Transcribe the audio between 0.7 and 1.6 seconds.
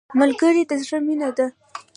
زړه مینه ده